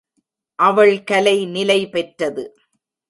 அவள் 0.59 1.03
கலை 1.03 1.45
நிலைபெற்றது. 1.45 2.43